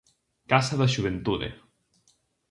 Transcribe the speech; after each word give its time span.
Casa 0.53 0.75
da 0.79 0.87
Xuventude. 0.93 1.49